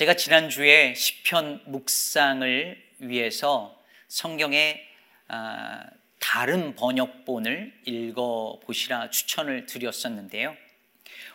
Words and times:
제가 0.00 0.14
지난주에 0.14 0.94
시편 0.94 1.64
묵상을 1.66 2.84
위해서 3.00 3.78
성경의 4.08 4.82
아, 5.28 5.84
다른 6.18 6.74
번역본을 6.74 7.82
읽어 7.84 8.60
보시라 8.64 9.10
추천을 9.10 9.66
드렸었는데요. 9.66 10.56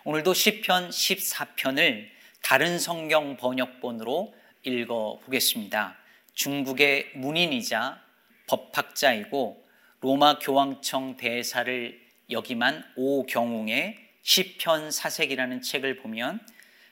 오늘도 0.03 0.33
시편 0.33 0.89
14편을 0.89 2.07
다른 2.41 2.79
성경 2.79 3.37
번역본으로 3.37 4.33
읽어 4.63 5.19
보겠습니다. 5.23 5.95
중국의 6.33 7.11
문인이자 7.13 8.01
법학자이고 8.47 9.63
로마 10.01 10.39
교황청 10.39 11.17
대사를 11.17 12.01
역임한 12.31 12.83
오경웅의 12.95 13.99
시편 14.23 14.89
사색이라는 14.89 15.61
책을 15.61 15.97
보면 15.97 16.39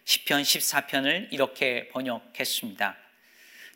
시편 0.05 0.43
14편을 0.43 1.29
이렇게 1.31 1.88
번역했습니다. 1.89 2.97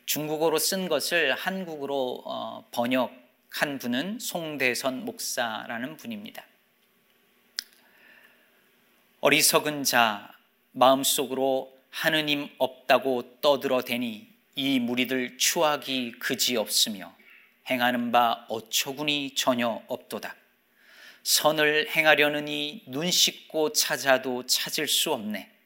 중국어로 0.04 0.58
쓴 0.58 0.88
것을 0.88 1.34
한국어로 1.34 2.22
어, 2.26 2.68
번역한 2.70 3.78
분은 3.78 4.18
송대선 4.18 5.04
목사라는 5.04 5.96
분입니다. 5.96 6.44
어리석은 9.20 9.84
자 9.84 10.30
마음속으로 10.72 11.76
하느님 11.90 12.48
없다고 12.58 13.40
떠들어대니 13.40 14.28
이 14.54 14.78
무리들 14.80 15.38
추악이 15.38 16.12
그지 16.18 16.56
없으며 16.56 17.14
행하는 17.70 18.12
바 18.12 18.46
어처구니 18.48 19.34
전혀 19.34 19.82
없도다. 19.88 20.36
선을 21.22 21.90
행하려느니 21.90 22.84
눈 22.86 23.10
씻고 23.10 23.72
찾아도 23.72 24.46
찾을 24.46 24.86
수 24.88 25.12
없네. 25.12 25.57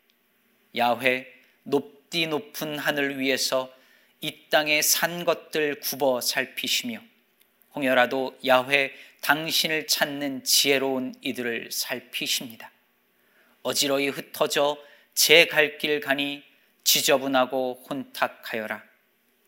야훼 0.76 1.26
높디 1.64 2.26
높은 2.26 2.78
하늘 2.78 3.18
위에서 3.18 3.72
이 4.20 4.48
땅의 4.50 4.82
산 4.82 5.24
것들 5.24 5.80
굽어 5.80 6.20
살피시며 6.20 7.00
홍여라도 7.74 8.38
야훼 8.46 8.92
당신을 9.22 9.86
찾는 9.86 10.44
지혜로운 10.44 11.14
이들을 11.20 11.70
살피십니다. 11.70 12.70
어지러이 13.62 14.08
흩어져 14.08 14.76
제 15.14 15.46
갈 15.46 15.78
길 15.78 16.00
가니 16.00 16.42
지저분하고 16.84 17.84
혼탁하여라. 17.88 18.82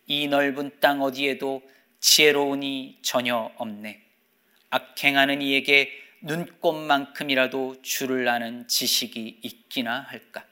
이 0.06 0.28
넓은 0.28 0.78
땅 0.81 1.03
어디에도 1.03 1.62
지혜로운이 2.00 2.98
전혀 3.03 3.50
없네. 3.56 4.03
악행하는 4.70 5.42
이에게 5.42 5.91
눈꽃만큼이라도 6.22 7.83
줄을 7.83 8.28
아는 8.28 8.69
지식이 8.69 9.41
있기나 9.42 10.00
할까. 10.00 10.47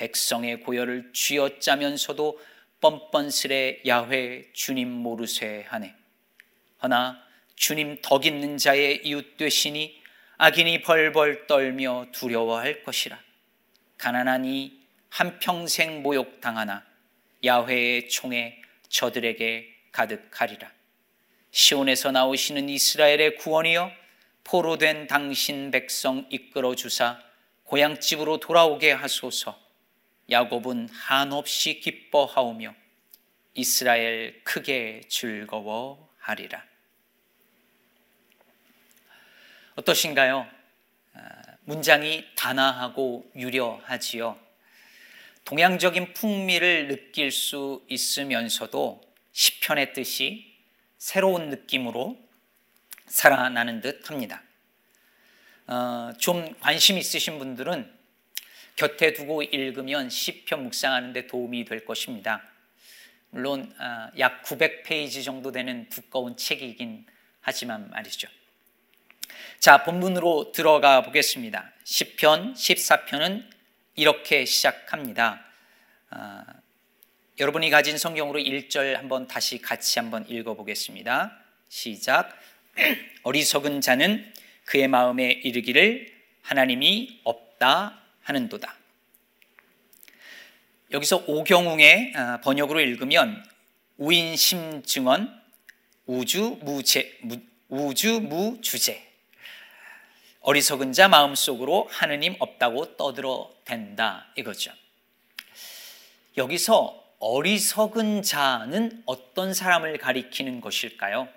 백성의 0.00 0.60
고열을 0.60 1.10
쥐어짜면서도 1.12 2.40
뻔뻔스레 2.80 3.82
야훼 3.86 4.50
주님 4.54 4.88
모르쇠 4.88 5.66
하네. 5.68 5.94
허나 6.82 7.22
주님 7.54 7.98
덕 8.00 8.24
있는 8.24 8.56
자의 8.56 9.02
이웃 9.04 9.36
되시니 9.36 10.00
악인이 10.38 10.80
벌벌 10.80 11.46
떨며 11.46 12.06
두려워할 12.12 12.82
것이라. 12.82 13.20
가난하니 13.98 14.80
한평생 15.10 16.02
모욕당하나 16.02 16.82
야훼의 17.44 18.08
총에 18.08 18.62
저들에게 18.88 19.68
가득하리라. 19.92 20.72
시온에서 21.50 22.10
나오시는 22.10 22.70
이스라엘의 22.70 23.36
구원이여 23.36 23.92
포로된 24.44 25.08
당신 25.08 25.70
백성 25.70 26.26
이끌어 26.30 26.74
주사 26.74 27.20
고향집으로 27.64 28.38
돌아오게 28.40 28.92
하소서. 28.92 29.69
야곱은 30.30 30.88
한없이 30.90 31.80
기뻐하오며 31.80 32.74
이스라엘 33.54 34.42
크게 34.44 35.02
즐거워하리라. 35.08 36.64
어떠신가요? 39.74 40.46
아, 41.14 41.20
문장이 41.64 42.24
단아하고 42.36 43.30
유려하지요. 43.34 44.38
동양적인 45.44 46.14
풍미를 46.14 46.88
느낄 46.88 47.32
수 47.32 47.84
있으면서도 47.88 49.00
시편의 49.32 49.94
뜻이 49.94 50.54
새로운 50.98 51.48
느낌으로 51.48 52.16
살아나는 53.06 53.80
듯 53.80 54.08
합니다. 54.08 54.42
어, 55.66 56.12
좀 56.18 56.54
관심 56.60 56.98
있으신 56.98 57.38
분들은 57.38 57.99
곁에 58.76 59.12
두고 59.12 59.42
읽으면 59.42 60.10
시편 60.10 60.64
묵상하는데 60.64 61.26
도움이 61.26 61.64
될 61.64 61.84
것입니다. 61.84 62.42
물론 63.30 63.72
아, 63.78 64.10
약 64.18 64.42
900페이지 64.42 65.24
정도 65.24 65.52
되는 65.52 65.88
두꺼운 65.88 66.36
책이긴 66.36 67.06
하지만 67.40 67.88
말이죠. 67.90 68.28
자, 69.60 69.84
본문으로 69.84 70.52
들어가 70.52 71.02
보겠습니다. 71.02 71.72
시편 71.84 72.54
14편은 72.54 73.44
이렇게 73.96 74.44
시작합니다. 74.44 75.44
아, 76.10 76.44
여러분이 77.38 77.70
가진 77.70 77.96
성경으로 77.96 78.38
1절 78.40 78.94
한번 78.94 79.28
다시 79.28 79.62
같이 79.62 79.98
한번 79.98 80.28
읽어 80.28 80.54
보겠습니다. 80.54 81.38
시작. 81.68 82.36
어리석은 83.22 83.80
자는 83.80 84.32
그의 84.64 84.88
마음에 84.88 85.30
이르기를 85.30 86.12
하나님이 86.42 87.20
없다 87.24 87.99
하는도다. 88.30 88.74
여기서 90.92 91.24
오경웅의 91.26 92.12
아, 92.16 92.40
번역으로 92.40 92.80
읽으면 92.80 93.44
우인심 93.96 94.82
증언 94.82 95.40
우주 96.06 96.58
무제 96.62 97.20
우주 97.68 98.20
무주제 98.20 99.08
어리석은 100.40 100.92
자 100.92 101.06
마음속으로 101.06 101.88
하느님 101.90 102.34
없다고 102.38 102.96
떠들어 102.96 103.52
댄다 103.64 104.26
이거죠. 104.36 104.72
여기서 106.36 106.96
어리석은 107.18 108.22
자는 108.22 109.02
어떤 109.04 109.52
사람을 109.52 109.98
가리키는 109.98 110.60
것일까요? 110.60 111.28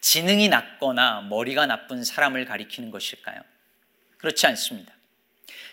지능이 0.00 0.48
낮거나 0.48 1.22
머리가 1.22 1.66
나쁜 1.66 2.04
사람을 2.04 2.44
가리키는 2.44 2.90
것일까요? 2.90 3.40
그렇지 4.18 4.46
않습니다. 4.46 4.92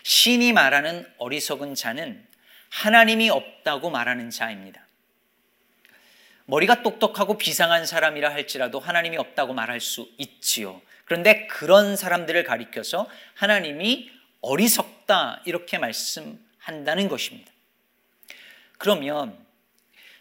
신이 0.02 0.52
말하는 0.52 1.10
어리석은 1.18 1.74
자는 1.74 2.26
하나님이 2.70 3.30
없다고 3.30 3.90
말하는 3.90 4.30
자입니다. 4.30 4.86
머리가 6.46 6.82
똑똑하고 6.82 7.38
비상한 7.38 7.86
사람이라 7.86 8.30
할지라도 8.30 8.80
하나님이 8.80 9.16
없다고 9.16 9.54
말할 9.54 9.80
수 9.80 10.08
있지요. 10.18 10.80
그런데 11.04 11.46
그런 11.46 11.96
사람들을 11.96 12.42
가리켜서 12.44 13.08
하나님이 13.34 14.10
어리석다 14.40 15.42
이렇게 15.44 15.78
말씀한다는 15.78 17.08
것입니다. 17.08 17.50
그러면 18.78 19.38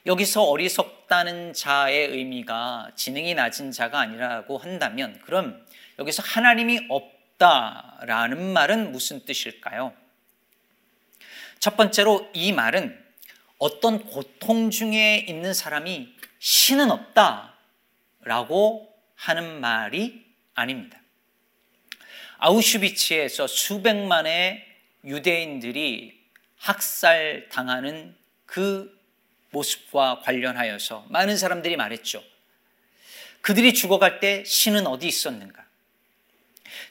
여기서 0.06 0.44
어리석다는 0.44 1.53
자의 1.53 2.08
의미가 2.08 2.92
지능이 2.96 3.34
낮은 3.36 3.72
자가 3.72 4.00
아니라고 4.00 4.58
한다면 4.58 5.19
그럼 5.25 5.66
여기서 6.00 6.24
하나님이 6.24 6.88
없 6.90 7.20
없다라는 7.41 8.53
말은 8.53 8.91
무슨 8.91 9.25
뜻일까요? 9.25 9.94
첫 11.59 11.75
번째로 11.75 12.29
이 12.34 12.52
말은 12.52 13.00
어떤 13.57 14.06
고통 14.06 14.69
중에 14.69 15.25
있는 15.28 15.53
사람이 15.53 16.16
신은 16.40 16.91
없다라고 16.91 18.96
하는 19.16 19.59
말이 19.59 20.25
아닙니다. 20.53 21.00
아우슈비츠에서 22.38 23.47
수백만의 23.47 24.66
유대인들이 25.03 26.19
학살 26.57 27.50
당하는 27.51 28.15
그 28.45 29.00
모습과 29.51 30.21
관련하여서 30.21 31.07
많은 31.10 31.38
사람들이 31.38 31.75
말했죠. 31.75 32.24
그들이 33.42 33.74
죽어갈 33.74 34.19
때 34.19 34.44
신은 34.44 34.88
어디 34.88 35.07
있었는가? 35.07 35.70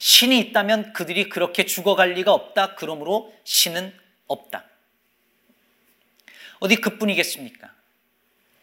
신이 0.01 0.39
있다면 0.39 0.93
그들이 0.93 1.29
그렇게 1.29 1.63
죽어갈 1.63 2.13
리가 2.13 2.33
없다. 2.33 2.73
그러므로 2.73 3.31
신은 3.43 3.95
없다. 4.25 4.65
어디 6.59 6.77
그뿐이겠습니까? 6.77 7.71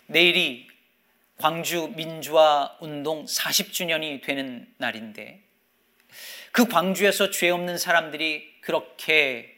내일이 0.06 0.66
광주 1.36 1.92
민주화 1.94 2.76
운동 2.80 3.24
40주년이 3.24 4.20
되는 4.24 4.66
날인데 4.78 5.44
그 6.50 6.66
광주에서 6.66 7.30
죄 7.30 7.50
없는 7.50 7.78
사람들이 7.78 8.60
그렇게 8.60 9.54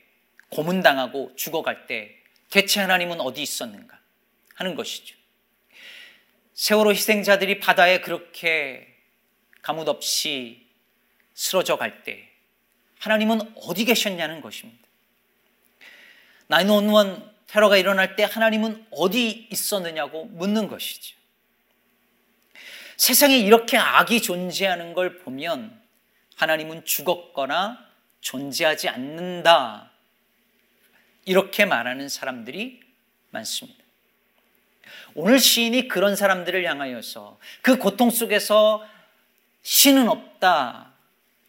고문당하고 0.50 1.34
죽어갈 1.34 1.86
때 1.86 2.14
대체 2.50 2.80
하나님은 2.80 3.22
어디 3.22 3.40
있었는가 3.40 3.98
하는 4.54 4.74
것이죠. 4.74 5.16
세월호 6.52 6.90
희생자들이 6.90 7.58
바다에 7.58 8.02
그렇게 8.02 8.86
가뭇 9.62 9.88
없이 9.88 10.68
쓰러져 11.40 11.76
갈 11.76 12.04
때 12.04 12.28
하나님은 12.98 13.54
어디 13.62 13.87
계셨냐는 13.87 14.42
것입니다. 14.42 14.87
911 16.50 17.31
테러가 17.46 17.78
일어날 17.78 18.14
때 18.14 18.25
하나님은 18.25 18.87
어디 18.90 19.48
있었느냐고 19.50 20.26
묻는 20.26 20.69
것이죠. 20.69 21.16
세상에 22.98 23.38
이렇게 23.38 23.78
악이 23.78 24.20
존재하는 24.20 24.92
걸 24.92 25.16
보면 25.20 25.81
하나님은 26.37 26.84
죽었거나 26.84 27.87
존재하지 28.20 28.90
않는다. 28.90 29.90
이렇게 31.25 31.64
말하는 31.64 32.10
사람들이 32.10 32.81
많습니다. 33.31 33.82
오늘 35.14 35.38
시인이 35.38 35.88
그런 35.88 36.16
사람들을 36.16 36.62
향하여서 36.66 37.38
그 37.62 37.78
고통 37.78 38.10
속에서 38.10 38.87
신은 39.62 40.10
없다 40.10 40.89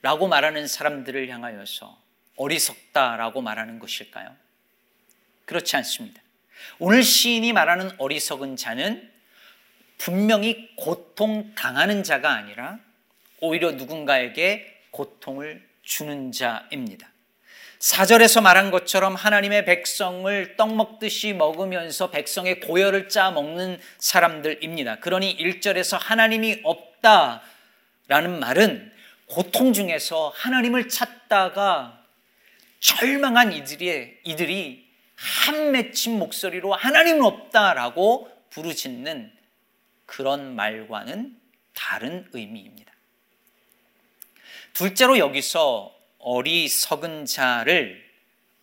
라고 0.01 0.27
말하는 0.27 0.68
사람들을 0.68 1.30
향하여서 1.30 1.98
어리석다라고 2.36 3.42
말하는 3.42 3.80
것일까요? 3.80 4.36
그렇지 5.45 5.75
않습니다. 5.77 6.21
오늘 6.80 7.03
시인이 7.03 7.53
말하는 7.53 7.92
어리석은 7.98 8.56
자는 8.56 9.09
분명히 9.98 10.75
고통 10.75 11.53
당하는 11.56 12.03
자가 12.03 12.31
아니라 12.31 12.80
오히려 13.39 13.71
누군가에게 13.71 14.86
고통을 14.92 15.68
주는 15.83 16.31
자입니다. 16.31 17.09
사절에서 17.80 18.42
말한 18.42 18.69
것처럼 18.69 19.15
하나님의 19.15 19.65
백성을 19.65 20.56
떡 20.56 20.75
먹듯이 20.75 21.33
먹으면서 21.33 22.12
백성의 22.12 22.59
고열을 22.59 23.09
짜 23.09 23.31
먹는 23.31 23.80
사람들입니다. 23.98 25.00
그러니 25.00 25.38
1절에서 25.38 25.98
하나님이 26.00 26.62
없다라는 26.63 28.39
말은 28.39 28.92
고통 29.31 29.71
중에서 29.71 30.27
하나님을 30.35 30.89
찾다가 30.89 32.05
절망한 32.81 33.53
이들이, 33.53 34.19
이들이 34.25 34.91
한 35.15 35.71
맺힌 35.71 36.19
목소리로 36.19 36.73
하나님은 36.73 37.23
없다라고 37.23 38.29
부르짖는 38.49 39.31
그런 40.05 40.53
말과는 40.55 41.39
다른 41.73 42.27
의미입니다. 42.33 42.91
둘째로 44.73 45.17
여기서 45.17 45.95
어리석은 46.19 47.25
자를 47.25 48.03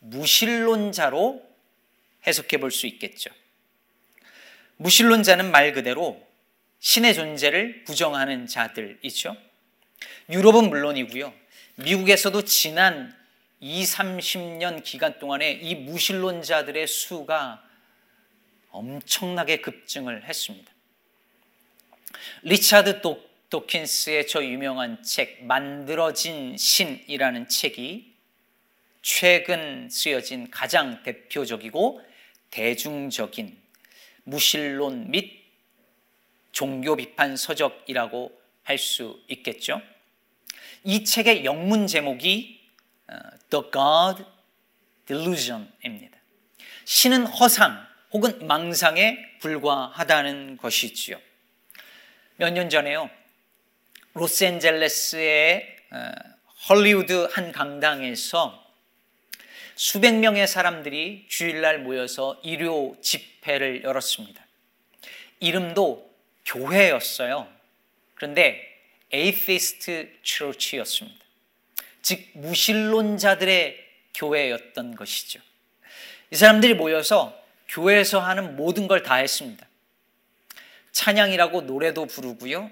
무신론자로 0.01 1.49
해석해 2.27 2.59
볼 2.59 2.71
수 2.71 2.87
있겠죠. 2.87 3.31
무신론자는 4.77 5.51
말 5.51 5.73
그대로 5.73 6.23
신의 6.81 7.15
존재를 7.15 7.85
부정하는 7.85 8.47
자들이죠. 8.47 9.48
유럽은 10.31 10.69
물론이고요. 10.69 11.33
미국에서도 11.77 12.45
지난 12.45 13.17
2, 13.61 13.83
30년 13.83 14.83
기간 14.85 15.19
동안에 15.19 15.53
이 15.53 15.75
무신론자들의 15.75 16.87
수가 16.87 17.63
엄청나게 18.71 19.61
급증을 19.61 20.25
했습니다. 20.25 20.71
리차드 22.43 23.01
도, 23.01 23.27
도킨스의 23.51 24.27
저 24.27 24.45
유명한 24.45 25.03
책 25.03 25.45
만들어진 25.45 26.57
신이라는 26.57 27.49
책이 27.49 28.15
최근 29.01 29.89
쓰여진 29.91 30.51
가장 30.51 31.03
대표적이고 31.03 32.03
대중적인 32.51 33.57
무신론 34.25 35.11
및 35.11 35.43
종교 36.53 36.97
비판 36.97 37.37
서적이라고 37.37 38.39
할 38.65 38.77
수 38.77 39.19
있겠죠. 39.29 39.81
이 40.85 41.05
책의 41.05 41.45
영문 41.45 41.87
제목이 41.87 42.61
어, 43.09 43.15
The 43.51 43.65
God 43.73 44.25
Delusion입니다. 45.07 46.17
신은 46.85 47.27
허상 47.27 47.87
혹은 48.13 48.47
망상에 48.47 49.19
불과하다는 49.41 50.57
것이지요. 50.59 51.21
몇 52.37 52.51
년 52.53 52.71
전에요. 52.71 53.11
로스앤젤레스의 54.15 55.77
어, 55.93 56.11
헐리우드 56.69 57.29
한 57.33 57.53
강당에서 57.53 58.65
수백 59.77 60.15
명의 60.17 60.47
사람들이 60.49 61.27
주일날 61.29 61.79
모여서 61.79 62.41
일요 62.43 62.97
집회를 63.01 63.85
열었습니다. 63.85 64.45
이름도 65.41 66.13
교회였어요. 66.47 67.49
그런데 68.15 68.68
Atheist 69.13 70.13
Church였습니다. 70.23 71.19
즉 72.03 72.21
무신론자들의 72.35 73.87
교회였던 74.15 74.97
것이죠. 74.97 75.41
이 76.31 76.37
사람들이 76.37 76.75
모여서 76.75 77.39
교회에서 77.69 78.21
하는 78.21 78.57
모든 78.57 78.89
걸 78.89 79.03
다 79.03 79.17
했습니다. 79.17 79.67
찬양이라고 80.93 81.63
노래도 81.63 82.07
부르고요. 82.07 82.71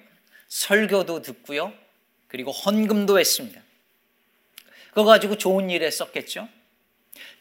설교도 0.48 1.22
듣고요. 1.22 1.72
그리고 2.28 2.50
헌금도 2.50 3.18
했습니다. 3.18 3.60
그거 4.88 5.04
가지고 5.04 5.36
좋은 5.36 5.70
일에 5.70 5.90
썼겠죠. 5.90 6.48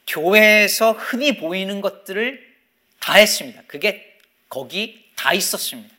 교회에서 0.07 0.91
흔히 0.91 1.37
보이는 1.37 1.81
것들을 1.81 2.55
다 2.99 3.13
했습니다. 3.15 3.63
그게 3.67 4.17
거기 4.49 5.09
다 5.15 5.33
있었습니다. 5.33 5.93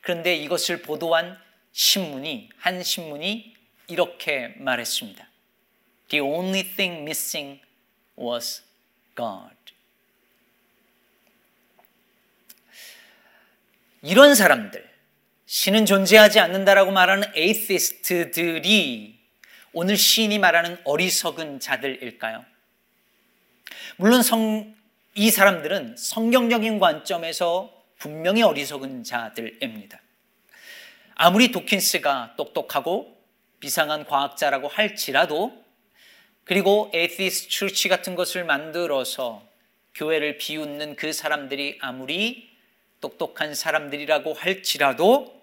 그런데 0.00 0.36
이것을 0.36 0.82
보도한 0.82 1.38
신문이, 1.78 2.48
한 2.56 2.82
신문이 2.82 3.54
이렇게 3.86 4.48
말했습니다. 4.56 5.28
The 6.08 6.20
only 6.20 6.64
thing 6.74 7.02
missing 7.02 7.60
was 8.18 8.62
God. 9.14 9.54
이런 14.02 14.34
사람들, 14.34 14.90
신은 15.46 15.86
존재하지 15.86 16.40
않는다라고 16.40 16.90
말하는 16.90 17.30
에이티스트들이 17.36 19.16
오늘 19.72 19.96
시인이 19.96 20.36
말하는 20.40 20.78
어리석은 20.82 21.60
자들일까요? 21.60 22.44
물론 23.98 24.24
성, 24.24 24.74
이 25.14 25.30
사람들은 25.30 25.96
성경적인 25.96 26.80
관점에서 26.80 27.72
분명히 27.98 28.42
어리석은 28.42 29.04
자들입니다. 29.04 30.00
아무리 31.20 31.50
도킨스가 31.50 32.34
똑똑하고 32.36 33.20
비상한 33.58 34.04
과학자라고 34.04 34.68
할지라도 34.68 35.64
그리고 36.44 36.92
에이티스 36.94 37.48
출치 37.48 37.88
같은 37.88 38.14
것을 38.14 38.44
만들어서 38.44 39.44
교회를 39.96 40.38
비웃는 40.38 40.94
그 40.94 41.12
사람들이 41.12 41.78
아무리 41.80 42.48
똑똑한 43.00 43.56
사람들이라고 43.56 44.32
할지라도 44.32 45.42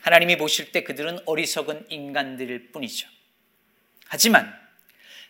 하나님이 0.00 0.38
보실 0.38 0.72
때 0.72 0.82
그들은 0.82 1.18
어리석은 1.26 1.90
인간들일 1.90 2.72
뿐이죠. 2.72 3.06
하지만 4.08 4.50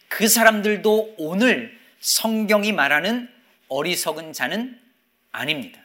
그 0.07 0.29
사람들도 0.29 1.17
오늘 1.19 1.77
성경이 1.99 2.71
말하는 2.71 3.29
어리석은 3.67 4.33
자는 4.33 4.81
아닙니다. 5.33 5.85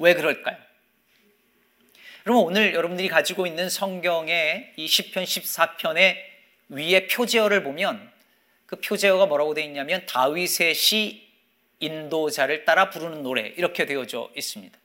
왜 0.00 0.14
그럴까요? 0.14 0.63
그러면 2.24 2.44
오늘 2.44 2.72
여러분들이 2.72 3.08
가지고 3.08 3.46
있는 3.46 3.68
성경의 3.68 4.72
이 4.76 4.86
10편, 4.86 5.24
14편의 5.24 6.16
위에 6.70 7.06
표제어를 7.06 7.62
보면 7.62 8.10
그 8.64 8.80
표제어가 8.80 9.26
뭐라고 9.26 9.52
되어 9.52 9.64
있냐면 9.64 10.06
다윗의 10.06 10.74
시 10.74 11.28
인도자를 11.80 12.64
따라 12.64 12.88
부르는 12.88 13.22
노래 13.22 13.52
이렇게 13.58 13.84
되어져 13.84 14.30
있습니다. 14.34 14.78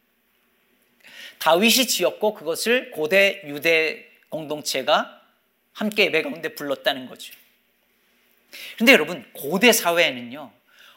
다윗이 1.37 1.87
지었고 1.87 2.33
그것을 2.33 2.91
고대 2.91 3.41
유대 3.45 4.05
공동체가 4.27 5.21
함께 5.71 6.07
예배 6.07 6.23
가운데 6.23 6.49
불렀다는 6.49 7.07
거죠. 7.07 7.33
근데 8.77 8.91
여러분, 8.91 9.25
고대 9.31 9.71
사회에는요, 9.71 10.51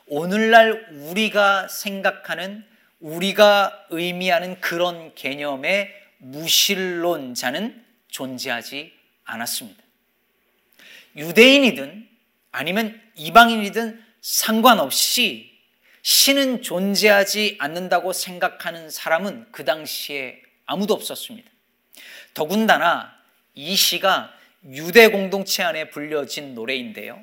오늘날 0.08 0.88
우리가 0.90 1.68
생각하는, 1.68 2.66
우리가 2.98 3.86
의미하는 3.90 4.60
그런 4.60 5.14
개념의 5.14 6.01
무신론자는 6.22 7.84
존재하지 8.08 8.92
않았습니다. 9.24 9.82
유대인이든 11.16 12.08
아니면 12.52 13.00
이방인이든 13.16 14.02
상관없이 14.20 15.52
신은 16.02 16.62
존재하지 16.62 17.56
않는다고 17.60 18.12
생각하는 18.12 18.90
사람은 18.90 19.48
그 19.52 19.64
당시에 19.64 20.40
아무도 20.66 20.94
없었습니다. 20.94 21.50
더군다나 22.34 23.16
이 23.54 23.76
시가 23.76 24.32
유대 24.70 25.08
공동체 25.08 25.62
안에 25.62 25.90
불려진 25.90 26.54
노래인데요. 26.54 27.22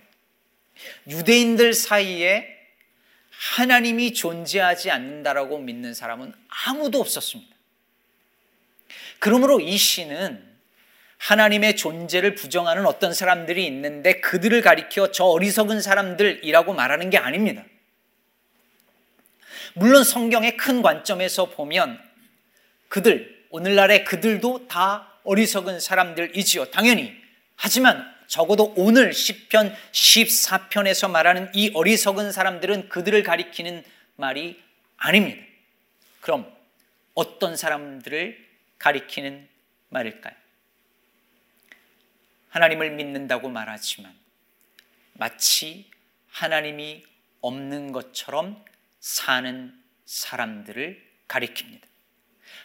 유대인들 1.08 1.74
사이에 1.74 2.48
하나님이 3.32 4.13
존재하지 4.13 4.91
않는다라고 4.91 5.60
믿는 5.60 5.94
사람은 5.94 6.34
아무도 6.65 7.00
없었습니다. 7.00 7.59
그러므로 9.20 9.60
이 9.60 9.78
시는 9.78 10.48
하나님의 11.18 11.76
존재를 11.76 12.36
부정하는 12.36 12.86
어떤 12.86 13.14
사람들이 13.14 13.66
있는데 13.68 14.22
그들을 14.22 14.62
가리켜 14.62 15.12
저 15.12 15.26
어리석은 15.26 15.82
사람들이라고 15.82 16.74
말하는 16.74 17.10
게 17.10 17.18
아닙니다. 17.18 17.64
물론 19.74 20.04
성경의 20.04 20.58
큰 20.58 20.82
관점에서 20.82 21.50
보면 21.50 22.00
그들, 22.88 23.46
오늘날의 23.52 24.06
그들도 24.06 24.68
다 24.68 25.14
어리석은 25.24 25.80
사람들이지요. 25.80 26.66
당연히. 26.72 27.14
하지만 27.56 28.10
적어도 28.28 28.74
오늘 28.78 29.12
10편, 29.12 29.76
14편에서 29.92 31.10
말하는 31.10 31.50
이 31.54 31.72
어리석은 31.74 32.32
사람들은 32.32 32.90
그들을 32.90 33.22
가리키는 33.24 33.84
말이 34.16 34.60
아닙니다. 34.98 35.42
그럼 36.22 36.52
어떤 37.14 37.58
사람들을 37.58 38.49
가리키는 38.80 39.48
말일까요? 39.90 40.34
하나님을 42.50 42.92
믿는다고 42.92 43.50
말하지만 43.50 44.14
마치 45.14 45.90
하나님이 46.30 47.04
없는 47.42 47.92
것처럼 47.92 48.64
사는 49.00 49.74
사람들을 50.06 51.06
가리킵니다. 51.28 51.82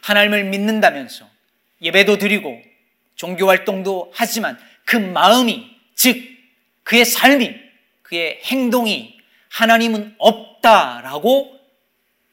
하나님을 0.02 0.44
믿는다면서 0.44 1.28
예배도 1.82 2.18
드리고 2.18 2.62
종교 3.14 3.48
활동도 3.48 4.12
하지만 4.14 4.58
그 4.84 4.96
마음이 4.96 5.78
즉 5.94 6.16
그의 6.82 7.04
삶이 7.04 7.60
그의 8.02 8.40
행동이 8.44 9.18
하나님은 9.50 10.14
없다라고 10.18 11.58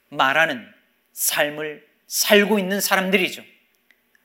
말하는 0.09 0.71
삶을 1.13 1.87
살고 2.07 2.59
있는 2.59 2.81
사람들이죠. 2.81 3.43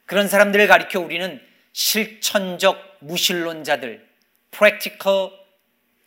그런 0.06 0.28
사람들을 0.28 0.66
가리켜 0.68 1.00
우리는 1.00 1.40
실천적 1.72 2.98
무신론자들, 3.00 4.06
practical 4.50 5.30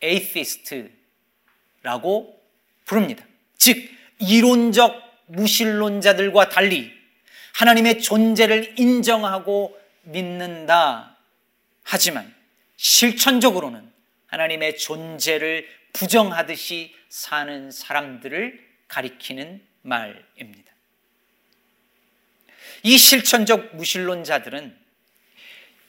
atheist라고 0.04 0.92
부릅니다. 2.86 3.26
즉, 3.58 3.78
이론적 4.20 5.10
무신론자들과 5.28 6.50
달리 6.50 6.92
하나님의 7.54 8.02
존재를 8.02 8.80
인정하고 8.80 9.80
믿는다. 10.04 11.18
하지만 11.84 12.34
실천적으로는 12.78 13.92
하나님의 14.28 14.78
존재를 14.78 15.68
부정하듯이 15.94 16.96
사는 17.10 17.70
사람들을 17.72 18.68
가리키는 18.88 19.62
말입니다. 19.82 20.72
이 22.84 22.98
실천적 22.98 23.76
무신론자들은 23.76 24.78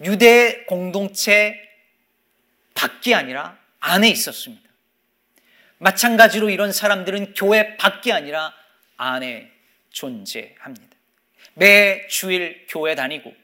유대 0.04 0.64
공동체 0.64 1.60
밖이 2.74 3.14
아니라 3.14 3.58
안에 3.80 4.08
있었습니다. 4.08 4.68
마찬가지로 5.78 6.50
이런 6.50 6.72
사람들은 6.72 7.34
교회 7.34 7.76
밖이 7.76 8.12
아니라 8.12 8.54
안에 8.96 9.50
존재합니다. 9.90 10.96
매 11.54 12.06
주일 12.08 12.66
교회 12.68 12.94
다니고 12.94 13.34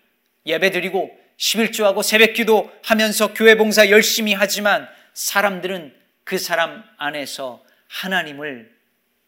예배 0.47 0.71
드리고 0.71 1.19
11조하고 1.39 2.03
새벽 2.03 2.35
기도 2.35 2.73
하면서 2.83 3.35
교회 3.35 3.57
봉사 3.57 3.91
열심히 3.91 4.33
하지만 4.33 4.89
사람들은 5.15 5.95
그 6.25 6.39
사람 6.39 6.85
안에서 6.99 7.65
하나님을 7.89 8.75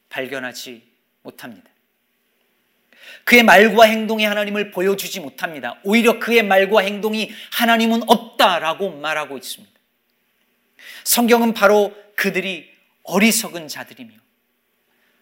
발견하지 0.09 0.83
못합니다. 1.23 1.71
그의 3.25 3.43
말과 3.43 3.85
행동이 3.85 4.25
하나님을 4.25 4.71
보여주지 4.71 5.21
못합니다. 5.21 5.79
오히려 5.85 6.19
그의 6.19 6.43
말과 6.43 6.81
행동이 6.81 7.31
하나님은 7.53 8.09
없다라고 8.09 8.91
말하고 8.93 9.37
있습니다. 9.37 9.79
성경은 11.05 11.55
바로 11.55 11.95
그들이 12.17 12.71
어리석은 13.03 13.69
자들이며 13.69 14.15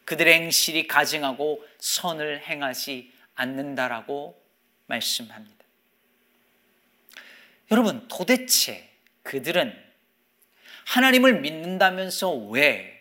그들의 0.04 0.34
행실이 0.34 0.86
가증하고 0.86 1.64
선을 1.78 2.42
행하지 2.46 3.12
않는다라고 3.34 4.40
말씀합니다. 4.86 5.56
여러분, 7.70 8.06
도대체 8.08 8.88
그들은 9.24 9.76
하나님을 10.86 11.40
믿는다면서 11.40 12.32
왜 12.32 13.00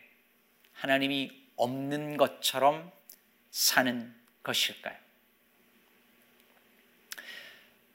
하나님이 0.74 1.32
없는 1.56 2.18
것처럼 2.18 2.92
사는 3.52 4.14
것일까요? 4.46 4.96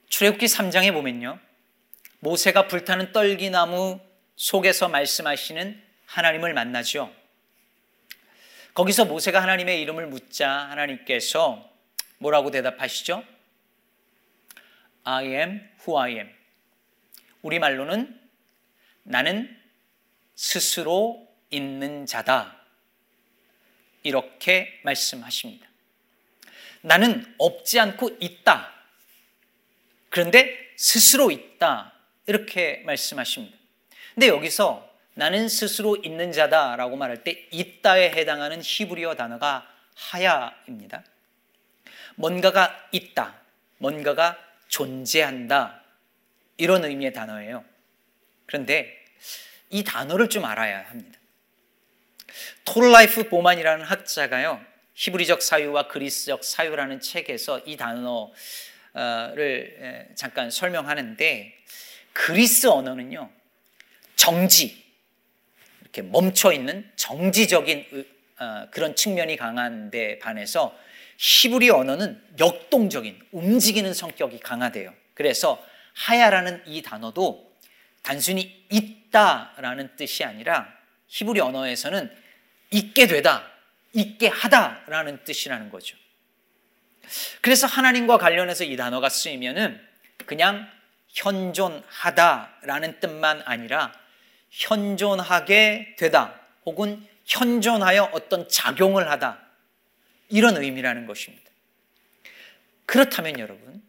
출애굽기 0.09 0.45
3장에 0.45 0.93
보면요. 0.93 1.39
모세가 2.19 2.67
불타는 2.67 3.11
떨기나무 3.11 3.99
속에서 4.35 4.87
말씀하시는 4.87 5.81
하나님을 6.05 6.53
만나죠. 6.53 7.11
거기서 8.73 9.05
모세가 9.05 9.41
하나님의 9.41 9.81
이름을 9.81 10.07
묻자 10.07 10.49
하나님께서 10.49 11.69
뭐라고 12.19 12.51
대답하시죠? 12.51 13.23
I 15.03 15.25
am 15.27 15.69
who 15.79 15.99
I 15.99 16.13
am. 16.13 16.29
우리말로는 17.41 18.19
나는 19.03 19.57
스스로 20.35 21.27
있는 21.49 22.05
자다. 22.05 22.55
이렇게 24.03 24.79
말씀하십니다. 24.83 25.70
나는 26.81 27.33
없지 27.37 27.79
않고 27.79 28.17
있다. 28.19 28.71
그런데 30.09 30.57
스스로 30.75 31.31
있다. 31.31 31.93
이렇게 32.27 32.81
말씀하십니다. 32.85 33.57
근데 34.13 34.27
여기서 34.27 34.89
나는 35.13 35.49
스스로 35.49 35.97
있는 35.97 36.31
자다 36.31 36.75
라고 36.75 36.95
말할 36.95 37.23
때 37.23 37.47
있다에 37.51 38.11
해당하는 38.11 38.61
히브리어 38.63 39.15
단어가 39.15 39.67
하야입니다. 39.95 41.03
뭔가가 42.15 42.87
있다. 42.91 43.35
뭔가가 43.77 44.37
존재한다. 44.67 45.81
이런 46.57 46.85
의미의 46.85 47.13
단어예요. 47.13 47.63
그런데 48.45 49.05
이 49.69 49.83
단어를 49.83 50.29
좀 50.29 50.45
알아야 50.45 50.87
합니다. 50.89 51.19
톨라이프 52.65 53.29
보만이라는 53.29 53.85
학자가요. 53.85 54.63
히브리적 55.01 55.41
사유와 55.41 55.87
그리스적 55.87 56.43
사유라는 56.43 56.99
책에서 56.99 57.61
이 57.65 57.75
단어를 57.75 58.35
잠깐 60.13 60.51
설명하는데 60.51 61.57
그리스 62.13 62.67
언어는요. 62.67 63.31
정지 64.15 64.85
이렇게 65.81 66.03
멈춰 66.03 66.53
있는 66.53 66.87
정지적인 66.97 68.05
어, 68.37 68.67
그런 68.69 68.95
측면이 68.95 69.37
강한데 69.37 70.19
반해서 70.19 70.77
히브리 71.17 71.71
언어는 71.71 72.21
역동적인 72.39 73.19
움직이는 73.31 73.95
성격이 73.95 74.39
강하대요. 74.41 74.93
그래서 75.15 75.65
하야라는 75.95 76.61
이 76.67 76.83
단어도 76.83 77.51
단순히 78.03 78.67
있다라는 78.69 79.95
뜻이 79.95 80.23
아니라 80.23 80.71
히브리 81.07 81.39
언어에서는 81.39 82.15
있게 82.69 83.07
되다, 83.07 83.50
있게 83.93 84.27
하다라는 84.27 85.23
뜻이라는 85.23 85.69
거죠. 85.69 85.97
그래서 87.41 87.67
하나님과 87.67 88.17
관련해서 88.17 88.63
이 88.63 88.75
단어가 88.77 89.09
쓰이면은 89.09 89.79
그냥 90.25 90.69
현존하다라는 91.09 92.99
뜻만 92.99 93.41
아니라 93.45 93.93
현존하게 94.49 95.95
되다 95.97 96.39
혹은 96.65 97.05
현존하여 97.25 98.11
어떤 98.13 98.47
작용을 98.47 99.09
하다 99.09 99.39
이런 100.29 100.57
의미라는 100.57 101.05
것입니다. 101.05 101.49
그렇다면 102.85 103.39
여러분 103.39 103.81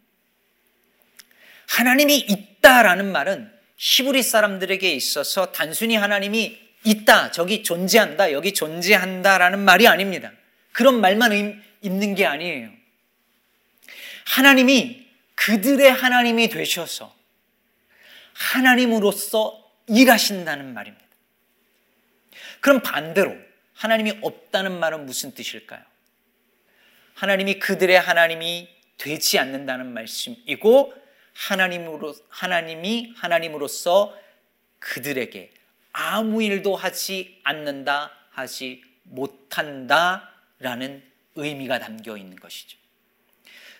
하나님이 1.67 2.17
있다라는 2.17 3.11
말은 3.11 3.51
히브리 3.77 4.21
사람들에게 4.23 4.91
있어서 4.93 5.51
단순히 5.51 5.95
하나님이 5.95 6.62
있다, 6.83 7.31
저기 7.31 7.63
존재한다, 7.63 8.31
여기 8.31 8.53
존재한다라는 8.53 9.59
말이 9.59 9.87
아닙니다. 9.87 10.31
그런 10.71 10.99
말만 10.99 11.63
있는 11.81 12.15
게 12.15 12.25
아니에요. 12.25 12.69
하나님이 14.25 15.07
그들의 15.35 15.91
하나님이 15.91 16.49
되셔서 16.49 17.13
하나님으로서 18.33 19.71
일하신다는 19.87 20.73
말입니다. 20.73 21.05
그럼 22.59 22.81
반대로 22.81 23.35
하나님이 23.73 24.19
없다는 24.21 24.79
말은 24.79 25.05
무슨 25.05 25.33
뜻일까요? 25.33 25.81
하나님이 27.15 27.59
그들의 27.59 27.99
하나님이 27.99 28.69
되지 28.97 29.37
않는다는 29.39 29.93
말씀이고 29.93 30.93
하나님으로 31.33 32.15
하나님이 32.29 33.13
하나님으로서 33.17 34.17
그들에게 34.79 35.51
아무 35.93 36.43
일도 36.43 36.75
하지 36.75 37.39
않는다 37.43 38.11
하지 38.31 38.83
못한다 39.03 40.29
라는 40.59 41.03
의미가 41.35 41.79
담겨 41.79 42.17
있는 42.17 42.35
것이죠. 42.35 42.77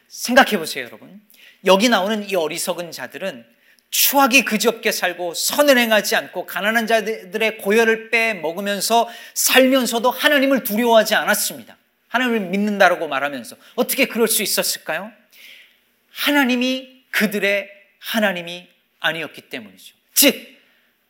생각해 0.08 0.58
보세요, 0.58 0.86
여러분. 0.86 1.22
여기 1.66 1.90
나오는 1.90 2.30
이 2.30 2.36
어리석은 2.36 2.92
자들은 2.92 3.46
추하기 3.90 4.46
그지없게 4.46 4.92
살고 4.92 5.34
선을 5.34 5.78
행하지 5.78 6.16
않고 6.16 6.46
가난한 6.46 6.88
자들의 6.88 7.58
고열을 7.60 8.10
빼 8.10 8.34
먹으면서 8.34 9.10
살면서도 9.34 10.10
하나님을 10.10 10.64
두려워하지 10.64 11.16
않았습니다. 11.16 11.78
하나님을 12.08 12.40
믿는다라고 12.42 13.08
말하면서 13.08 13.56
어떻게 13.76 14.08
그럴 14.08 14.28
수 14.28 14.44
있었을까요? 14.44 15.12
하나님이 16.12 17.04
그들의 17.12 17.70
하나님이 18.00 18.68
아니었기 19.00 19.42
때문이죠. 19.42 19.96
즉, 20.14 20.58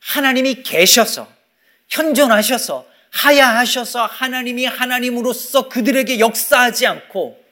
하나님이 0.03 0.63
계셔서, 0.63 1.31
현존하셔서, 1.89 2.91
하야하셔서 3.09 4.05
하나님이 4.05 4.65
하나님으로서 4.65 5.69
그들에게 5.69 6.19
역사하지 6.19 6.87
않고 6.87 7.43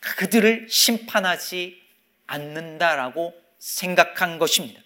그들을 0.00 0.66
심판하지 0.68 1.80
않는다라고 2.26 3.34
생각한 3.58 4.38
것입니다. 4.38 4.80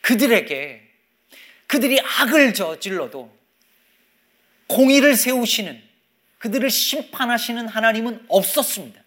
그들에게 0.00 0.82
그들이 1.66 2.00
악을 2.00 2.54
저질러도 2.54 3.36
공의를 4.68 5.16
세우시는 5.16 5.82
그들을 6.38 6.70
심판하시는 6.70 7.66
하나님은 7.66 8.24
없었습니다. 8.28 9.02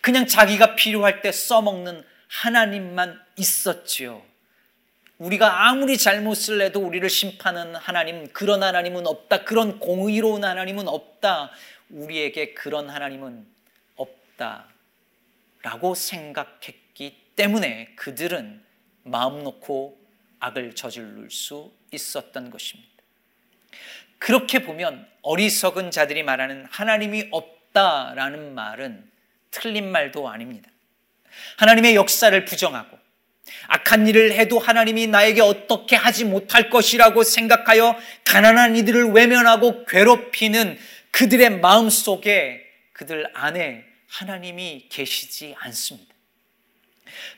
그냥 0.00 0.26
자기가 0.26 0.74
필요할 0.74 1.22
때 1.22 1.30
써먹는 1.30 2.04
하나님만 2.26 3.22
있었지요. 3.36 4.31
우리가 5.22 5.68
아무리 5.68 5.96
잘못을 5.96 6.60
해도 6.60 6.80
우리를 6.80 7.08
심판하는 7.08 7.76
하나님, 7.76 8.26
그런 8.32 8.62
하나님은 8.62 9.06
없다. 9.06 9.44
그런 9.44 9.78
공의로운 9.78 10.44
하나님은 10.44 10.88
없다. 10.88 11.52
우리에게 11.90 12.54
그런 12.54 12.90
하나님은 12.90 13.46
없다. 13.94 14.66
라고 15.62 15.94
생각했기 15.94 17.16
때문에 17.36 17.92
그들은 17.94 18.64
마음 19.04 19.44
놓고 19.44 19.96
악을 20.40 20.74
저지를 20.74 21.30
수 21.30 21.70
있었던 21.92 22.50
것입니다. 22.50 22.90
그렇게 24.18 24.64
보면 24.64 25.08
어리석은 25.22 25.92
자들이 25.92 26.24
말하는 26.24 26.66
하나님이 26.68 27.28
없다라는 27.30 28.56
말은 28.56 29.08
틀린 29.52 29.88
말도 29.88 30.28
아닙니다. 30.28 30.68
하나님의 31.58 31.94
역사를 31.94 32.44
부정하고 32.44 33.01
악한 33.68 34.06
일을 34.06 34.32
해도 34.32 34.58
하나님이 34.58 35.06
나에게 35.06 35.40
어떻게 35.40 35.96
하지 35.96 36.24
못할 36.24 36.70
것이라고 36.70 37.22
생각하여 37.22 37.96
가난한 38.24 38.76
이들을 38.76 39.12
외면하고 39.12 39.84
괴롭히는 39.86 40.78
그들의 41.10 41.60
마음 41.60 41.90
속에 41.90 42.62
그들 42.92 43.30
안에 43.34 43.84
하나님이 44.08 44.88
계시지 44.88 45.54
않습니다. 45.58 46.12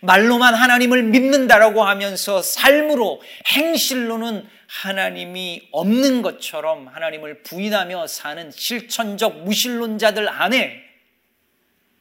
말로만 0.01 0.55
하나님을 0.55 1.03
믿는다라고 1.05 1.85
하면서 1.85 2.43
삶으로 2.43 3.23
행실로는 3.49 4.49
하나님이 4.67 5.69
없는 5.73 6.23
것처럼 6.23 6.89
하나님을 6.89 7.43
부인하며 7.43 8.07
사는 8.07 8.51
실천적 8.51 9.45
무신론자들 9.45 10.29
안에 10.29 10.83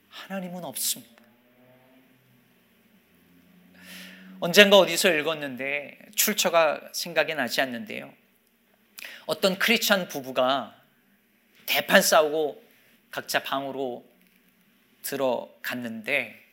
하나님은 0.09 0.63
없습니다. 0.63 1.12
언젠가 4.43 4.77
어디서 4.77 5.09
읽었는데 5.13 5.97
출처가 6.15 6.89
생각이 6.91 7.33
나지 7.33 7.61
않는데요. 7.61 8.13
어떤 9.25 9.57
크리스천 9.57 10.09
부부가 10.09 10.75
대판 11.65 12.01
싸우고 12.01 12.61
각자 13.09 13.41
방으로 13.41 14.05
들어갔는데 15.01 16.43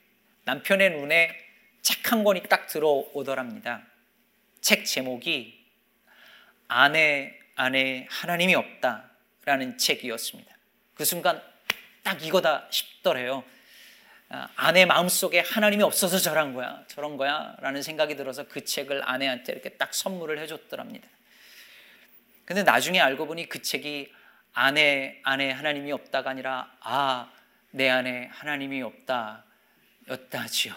남편의 0.45 0.91
눈에 0.91 1.37
책 1.83 2.13
한 2.13 2.23
권이 2.23 2.45
딱 2.49 2.69
들어오더랍니다. 2.69 3.83
책 4.61 4.85
제목이 4.85 5.67
아내 6.69 7.37
안에 7.57 8.07
하나님이 8.09 8.55
없다라는 8.55 9.79
책이었습니다. 9.79 10.57
그 10.95 11.05
순간 11.05 11.43
딱 12.05 12.25
이거다 12.25 12.69
싶더래요. 12.71 13.43
아, 14.33 14.49
아내 14.55 14.85
마음속에 14.85 15.41
하나님이 15.41 15.83
없어서 15.83 16.19
저런 16.19 16.55
거야, 16.55 16.85
저런 16.87 17.17
거야 17.17 17.57
라는 17.59 17.83
생각이 17.83 18.15
들어서 18.15 18.47
그 18.47 18.65
책을 18.65 19.03
아내한테 19.05 19.53
이렇게 19.53 19.71
딱 19.71 19.93
선물을 19.93 20.39
해줬더랍니다. 20.39 21.07
근데 22.45 22.63
나중에 22.63 23.01
알고 23.01 23.27
보니 23.27 23.49
그 23.49 23.61
책이 23.61 24.13
아내 24.53 25.21
안에 25.25 25.51
하나님이 25.51 25.91
없다가 25.91 26.31
아니라 26.31 26.71
아, 26.81 27.31
내 27.73 27.89
안에 27.89 28.29
하나님이 28.33 28.83
없다 28.83 29.45
였다지요. 30.09 30.75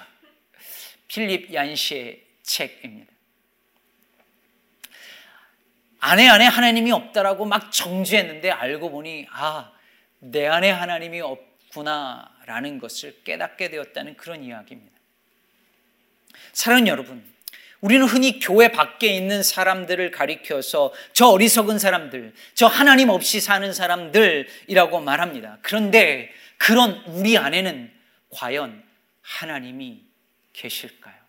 필립 1.07 1.53
얀시의 1.53 2.25
책입니다. 2.41 3.13
아내 5.99 6.27
안에 6.27 6.45
하나님이 6.45 6.91
없다라고 6.91 7.45
막 7.45 7.71
정죄했는데 7.71 8.49
알고 8.49 8.89
보니 8.89 9.27
아, 9.31 9.71
내 10.17 10.47
안에 10.47 10.71
하나님이 10.71 11.21
없구나 11.21 12.32
라는 12.45 12.79
것을 12.79 13.23
깨닫게 13.23 13.69
되었다는 13.69 14.17
그런 14.17 14.43
이야기입니다. 14.43 14.93
사랑하는 16.51 16.87
여러분, 16.87 17.23
우리는 17.81 18.05
흔히 18.05 18.39
교회 18.39 18.69
밖에 18.69 19.07
있는 19.07 19.43
사람들을 19.43 20.11
가리켜서 20.11 20.93
저 21.11 21.27
어리석은 21.27 21.79
사람들, 21.79 22.33
저 22.53 22.65
하나님 22.65 23.09
없이 23.09 23.41
사는 23.41 23.73
사람들이라고 23.73 25.01
말합니다. 25.01 25.59
그런데 25.61 26.31
그런 26.57 27.03
우리 27.07 27.37
안에는 27.37 27.91
과연 28.29 28.83
하나님이 29.21 30.01
계실까요? 30.53 31.22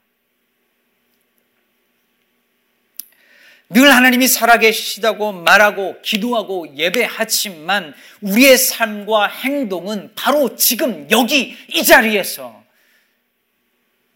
늘 3.70 3.90
하나님이 3.90 4.29
살아계시다고 4.29 5.33
말하고 5.33 6.00
기도하고 6.03 6.77
예배하지만 6.77 7.94
우리의 8.20 8.59
삶과 8.59 9.29
행동은 9.29 10.14
바로 10.14 10.55
지금 10.55 11.11
여기 11.11 11.57
이 11.68 11.83
자리에서 11.83 12.62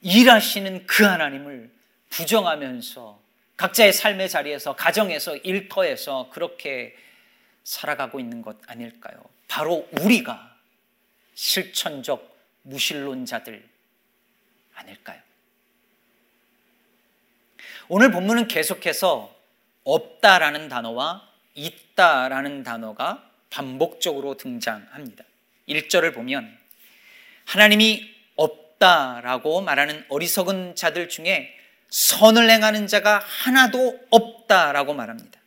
일하시는 0.03 0.87
그 0.87 1.05
하나님을 1.05 1.71
부정하면서 2.11 3.21
각자의 3.57 3.93
삶의 3.93 4.29
자리에서 4.29 4.77
가정에서 4.77 5.37
일터에서 5.37 6.31
그렇게 6.31 6.95
살아가고 7.65 8.21
있는 8.21 8.43
것 8.43 8.57
아닐까요? 8.67 9.19
바로 9.49 9.89
우리가 10.01 10.57
실천적 11.35 12.37
무신론자들 12.63 13.67
아닐까요? 14.75 15.21
오늘 17.89 18.11
본문은 18.11 18.49
계속해서 18.49 19.38
없다라는 19.89 20.69
단어와 20.69 21.27
있다라는 21.55 22.63
단어가 22.63 23.25
반복적으로 23.49 24.37
등장합니다. 24.37 25.25
1절을 25.67 26.15
보면 26.15 26.57
하나님이 27.47 28.15
없다라고 28.37 29.63
말하는 29.63 30.05
어리석은 30.11 30.77
자들 30.77 31.09
중에 31.09 31.55
선을 31.89 32.51
행하는 32.51 32.87
자가 32.87 33.19
하나도 33.19 33.99
없다라고 34.11 34.93
말합니다. 34.93 35.41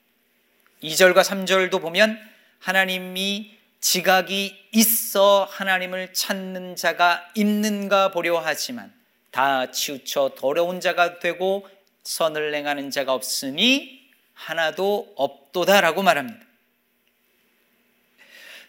2절과 0.82 1.22
3절도 1.24 1.80
보면 1.80 2.20
하나님이 2.58 3.56
지각이 3.80 4.70
있어 4.72 5.48
하나님을 5.52 6.14
찾는 6.14 6.76
자가 6.76 7.30
있는가 7.36 8.10
보려 8.10 8.40
하지만 8.40 8.92
다 9.30 9.70
치우쳐 9.70 10.32
더러운 10.36 10.82
자가 10.82 11.20
되고 11.20 11.68
선을 12.04 12.56
행하는 12.56 12.90
자가 12.90 13.14
없으니 13.14 14.01
하나도 14.42 15.14
없도다라고 15.16 16.02
말합니다. 16.02 16.40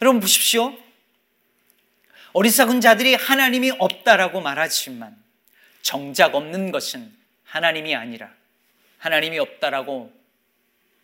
여러분 0.02 0.20
보십시오. 0.20 0.76
어리석은 2.34 2.80
자들이 2.80 3.14
하나님이 3.14 3.72
없다라고 3.78 4.40
말하지만 4.40 5.16
정작 5.80 6.34
없는 6.34 6.72
것은 6.72 7.12
하나님이 7.44 7.94
아니라 7.94 8.32
하나님이 8.98 9.38
없다라고 9.38 10.12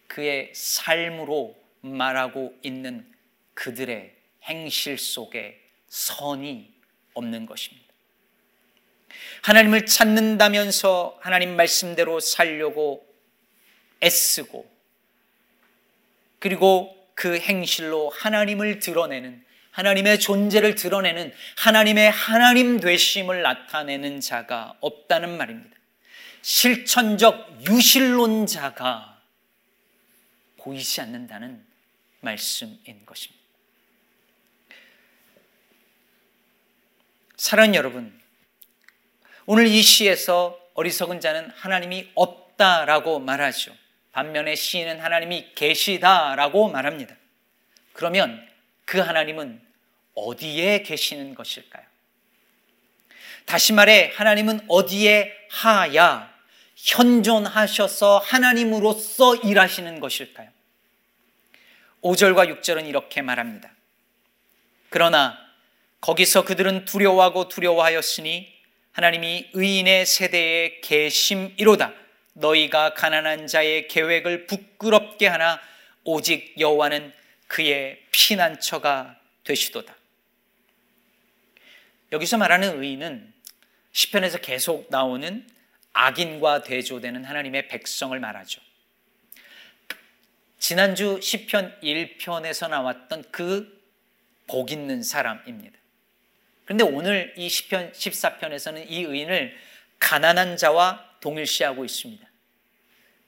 그의 0.07 0.53
삶으로 0.55 1.57
말하고 1.81 2.57
있는 2.63 3.11
그들의 3.55 4.15
행실 4.45 4.99
속에 4.99 5.61
선이 5.89 6.73
없는 7.15 7.47
것입니다. 7.47 7.87
하나님을 9.43 9.87
찾는다면서 9.87 11.19
하나님 11.21 11.57
말씀대로 11.57 12.21
살려고 12.21 13.08
애쓰고 14.03 14.69
그리고 16.39 16.95
그 17.15 17.39
행실로 17.39 18.11
하나님을 18.11 18.79
드러내는 18.79 19.45
하나님의 19.73 20.19
존재를 20.19 20.75
드러내는 20.75 21.33
하나님의 21.57 22.11
하나님 22.11 22.81
되심을 22.81 23.43
나타내는 23.43 24.21
자가 24.21 24.77
없다는 24.81 25.37
말입니다. 25.37 25.77
실천적 26.43 27.61
유실론자가 27.69 29.21
보이지 30.59 31.01
않는다는 31.01 31.65
말씀인 32.21 33.07
것입니다. 33.07 33.39
사랑 37.37 37.75
여러분, 37.75 38.21
오늘 39.47 39.67
이 39.67 39.81
시에서 39.81 40.59
어리석은 40.75 41.21
자는 41.21 41.51
하나님이 41.51 42.11
없다라고 42.15 43.21
말하죠. 43.21 43.75
반면에 44.13 44.55
시인은 44.55 45.01
하나님이 45.01 45.55
계시다라고 45.55 46.69
말합니다. 46.69 47.15
그러면 47.93 48.47
그 48.85 48.99
하나님은 48.99 49.61
어디에 50.15 50.83
계시는 50.83 51.35
것일까요? 51.35 51.85
다시 53.45 53.73
말해 53.73 54.13
하나님은 54.15 54.61
어디에 54.69 55.33
하야 55.51 56.33
현존하셔서 56.77 58.19
하나님으로서 58.19 59.37
일하시는 59.37 60.01
것일까요? 60.01 60.51
5절과 62.03 62.61
6절은 62.61 62.87
이렇게 62.87 63.23
말합니다. 63.23 63.71
그러나 64.91 65.39
거기서 66.01 66.45
그들은 66.45 66.85
두려워하고 66.85 67.49
두려워하였으니 67.49 68.57
하나님이 68.93 69.51
의인의 69.53 70.07
세대에 70.07 70.81
계심이로다. 70.81 71.93
너희가 72.39 72.95
가난한 72.95 73.47
자의 73.47 73.89
계획을 73.89 74.47
부끄럽게 74.47 75.27
하나 75.27 75.61
오직 76.05 76.59
여호와는 76.59 77.13
그의 77.47 78.03
피난처가 78.11 79.19
되시도다. 79.45 79.97
여기서 82.13 82.39
말하는 82.39 82.83
의인은 82.83 83.33
시편에서 83.93 84.39
계속 84.39 84.87
나오는 84.91 85.47
악인과 85.93 86.63
대조되는 86.63 87.25
하나님의 87.25 87.69
백성을 87.69 88.19
말하죠. 88.19 88.61
지난주 90.59 91.21
시편 91.21 91.81
1편에서 91.81 92.69
나왔던 92.69 93.31
그 93.31 93.79
복 94.49 94.73
있는 94.73 95.03
사람입니다. 95.03 95.79
그런데 96.65 96.83
오늘 96.85 97.33
이 97.37 97.49
시편 97.49 97.93
14편에서는 97.93 98.91
이 98.91 99.05
의인을 99.05 99.57
가난한 100.01 100.57
자와 100.57 101.17
동일시하고 101.21 101.85
있습니다. 101.85 102.27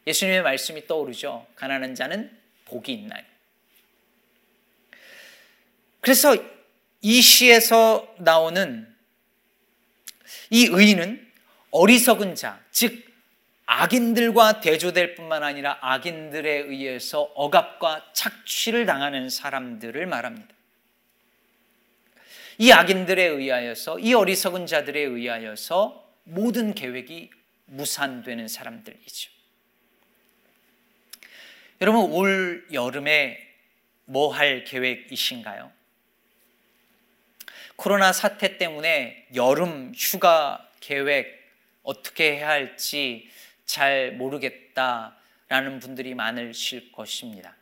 예수님의 0.07 0.43
말씀이 0.43 0.87
떠오르죠. 0.87 1.47
가난한 1.55 1.95
자는 1.95 2.31
복이 2.67 2.93
있나요? 2.93 3.25
그래서 6.01 6.37
이 7.03 7.21
시에서 7.21 8.15
나오는 8.19 8.87
이 10.51 10.67
의인은 10.67 11.31
어리석은 11.71 12.35
자, 12.35 12.61
즉 12.71 13.11
악인들과 13.67 14.61
대조될 14.61 15.15
뿐만 15.15 15.45
아니라 15.45 15.79
악인들에 15.81 16.51
의해서 16.51 17.23
억압과 17.35 18.11
착취를 18.13 18.85
당하는 18.85 19.31
사람들을 19.31 20.07
말합니다. 20.07 20.49
이 22.59 22.73
악인들에 22.73 23.23
의하여서 23.25 24.01
이 24.01 24.13
어리석은 24.13 24.67
자들에 24.67 25.01
의하여서 25.01 26.15
모든 26.25 26.75
계획이 26.75 27.31
무산되는 27.67 28.49
사람들이죠. 28.49 29.31
여러분 31.83 32.13
올 32.13 32.67
여름에 32.75 33.39
뭐 34.05 34.35
할 34.35 34.65
계획이신가요? 34.65 35.73
코로나 37.77 38.13
사태 38.13 38.59
때문에 38.59 39.29
여름 39.35 39.95
휴가 39.97 40.69
계획 40.81 41.41
어떻게 41.83 42.37
해야 42.37 42.51
할지 42.51 43.31
잘 43.65 44.13
모르겠다라는 44.13 45.79
분들이 45.81 46.15
많으실 46.15 46.93
것입니다. 46.93 47.57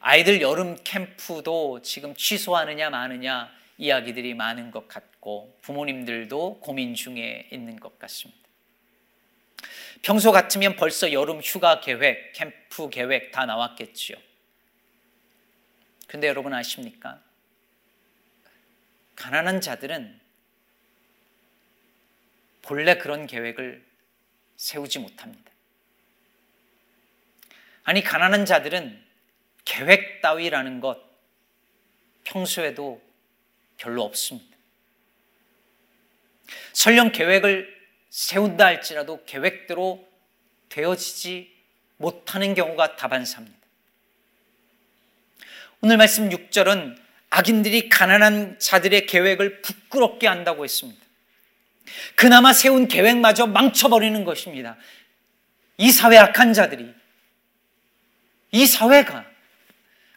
아이들 0.00 0.42
여름 0.42 0.76
캠프도 0.84 1.80
지금 1.80 2.14
취소하느냐 2.14 2.90
마느냐 2.90 3.50
이야기들이 3.78 4.34
많은 4.34 4.70
것 4.70 4.88
같고 4.88 5.56
부모님들도 5.62 6.60
고민 6.60 6.94
중에 6.94 7.48
있는 7.50 7.80
것 7.80 7.98
같습니다. 7.98 8.39
평소 10.02 10.32
같으면 10.32 10.76
벌써 10.76 11.12
여름 11.12 11.40
휴가 11.40 11.80
계획, 11.80 12.32
캠프 12.32 12.88
계획 12.88 13.32
다 13.32 13.44
나왔겠지요. 13.46 14.16
근데 16.06 16.26
여러분 16.26 16.52
아십니까? 16.54 17.20
가난한 19.16 19.60
자들은 19.60 20.18
본래 22.62 22.96
그런 22.96 23.26
계획을 23.26 23.84
세우지 24.56 24.98
못합니다. 25.00 25.50
아니, 27.84 28.02
가난한 28.02 28.46
자들은 28.46 29.04
계획 29.64 30.20
따위라는 30.20 30.80
것 30.80 31.00
평소에도 32.24 33.02
별로 33.76 34.02
없습니다. 34.02 34.56
설령 36.72 37.12
계획을 37.12 37.79
세운다 38.10 38.66
할지라도 38.66 39.24
계획대로 39.24 40.06
되어지지 40.68 41.50
못하는 41.96 42.54
경우가 42.54 42.96
다반사입니다. 42.96 43.56
오늘 45.80 45.96
말씀 45.96 46.28
6절은 46.28 46.98
악인들이 47.30 47.88
가난한 47.88 48.58
자들의 48.58 49.06
계획을 49.06 49.62
부끄럽게 49.62 50.26
한다고 50.26 50.64
했습니다. 50.64 51.00
그나마 52.14 52.52
세운 52.52 52.88
계획마저 52.88 53.46
망쳐버리는 53.46 54.24
것입니다. 54.24 54.76
이 55.78 55.90
사회 55.90 56.18
악한 56.18 56.52
자들이, 56.52 56.92
이 58.52 58.66
사회가 58.66 59.24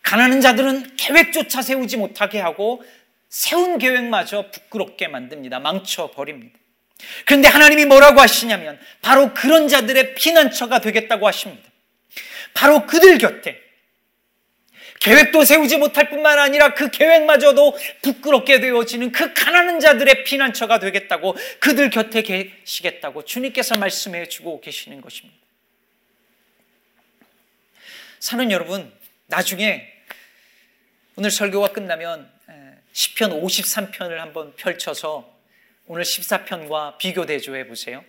가난한 0.02 0.42
자들은 0.42 0.98
계획조차 0.98 1.62
세우지 1.62 1.98
못하게 1.98 2.40
하고 2.40 2.84
세운 3.30 3.78
계획마저 3.78 4.52
부끄럽게 4.52 5.08
만듭니다. 5.08 5.60
망쳐버립니다. 5.60 6.62
그런데 7.26 7.48
하나님이 7.48 7.86
뭐라고 7.86 8.22
하시냐면 8.22 8.80
바로 9.02 9.34
그런 9.34 9.68
자들의 9.68 10.16
피난처가 10.16 10.80
되겠다고 10.80 11.28
하십니다. 11.28 11.70
바로 12.54 12.86
그들 12.86 13.18
곁에 13.18 13.62
계획도 15.00 15.44
세우지 15.44 15.78
못할 15.78 16.10
뿐만 16.10 16.39
아니라 16.39 16.74
그 16.74 16.89
계획마저도 16.89 17.78
부끄럽게 18.02 18.62
되어지는 18.62 19.12
그 19.12 19.34
가난한 19.34 19.82
자들의 19.82 20.24
피난처가 20.24 20.80
되겠다고 20.80 21.36
그들 21.60 21.89
곁에 21.89 22.22
계시겠다고 22.22 23.26
주님께서 23.26 23.78
말씀해 23.78 24.30
주고 24.30 24.62
계시는 24.62 25.02
것입니다. 25.02 25.38
사는 28.20 28.50
여러분, 28.50 28.94
나중에 29.28 29.92
오늘 31.18 31.32
설교가 31.32 31.74
끝나면 31.74 32.32
10편 32.94 33.44
53편을 33.44 34.16
한번 34.16 34.56
펼쳐서 34.56 35.33
오늘 35.86 36.04
14편과 36.04 36.98
비교 36.98 37.26
대조해 37.26 37.67
보세요. 37.67 38.04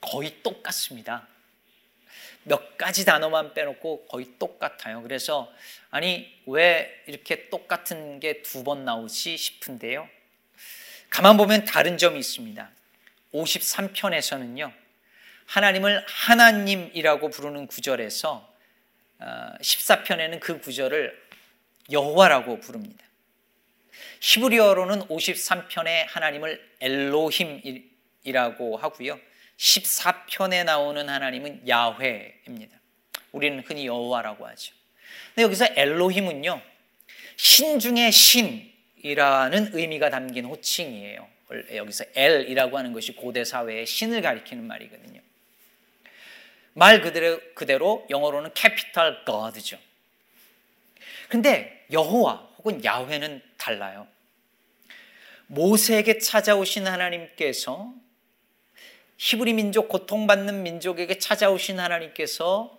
거의 0.00 0.42
똑같습니다. 0.42 1.26
몇 2.42 2.76
가지 2.76 3.04
단어만 3.04 3.54
빼놓고 3.54 4.06
거의 4.06 4.32
똑같아요. 4.38 5.02
그래서 5.02 5.50
아니 5.90 6.30
왜 6.46 7.02
이렇게 7.06 7.48
똑같은 7.48 8.20
게 8.20 8.42
두 8.42 8.64
번 8.64 8.84
나오지 8.84 9.36
싶은데요. 9.36 10.08
가만 11.10 11.36
보면 11.36 11.64
다른 11.64 11.96
점이 11.96 12.18
있습니다. 12.18 12.70
53편에서는요. 13.32 14.72
하나님을 15.46 16.04
하나님이라고 16.08 17.30
부르는 17.30 17.66
구절에서 17.68 18.52
14편에는 19.20 20.36
어, 20.36 20.40
그 20.40 20.60
구절을 20.60 21.22
여호와라고 21.92 22.60
부릅니다. 22.60 23.04
히브리어로는 24.20 25.08
53편에 25.08 26.06
하나님을 26.08 26.70
엘로힘이라고 26.80 28.76
하고요. 28.76 29.20
14편에 29.56 30.64
나오는 30.64 31.08
하나님은 31.08 31.68
야훼입니다. 31.68 32.78
우리는 33.32 33.60
흔히 33.60 33.86
여호와라고 33.86 34.46
하죠. 34.46 34.74
근데 35.34 35.42
여기서 35.42 35.66
엘로힘은요. 35.76 36.60
신 37.36 37.78
중의 37.78 38.12
신이라는 38.12 39.70
의미가 39.72 40.10
담긴 40.10 40.44
호칭이에요. 40.44 41.28
여기서 41.74 42.04
엘이라고 42.14 42.78
하는 42.78 42.92
것이 42.92 43.12
고대 43.12 43.44
사회의 43.44 43.86
신을 43.86 44.22
가리키는 44.22 44.66
말이거든요. 44.66 45.20
말 46.72 47.00
그대로, 47.00 47.40
그대로 47.54 48.06
영어로는 48.10 48.50
capital 48.54 49.24
God죠. 49.24 49.78
근데 51.28 51.84
여호와 51.92 52.53
혹은 52.64 52.82
야훼는 52.84 53.42
달라요. 53.58 54.06
모세에게 55.46 56.18
찾아오신 56.18 56.86
하나님께서 56.86 57.92
히브리 59.18 59.52
민족 59.52 59.88
고통받는 59.88 60.62
민족에게 60.62 61.18
찾아오신 61.18 61.78
하나님께서 61.78 62.78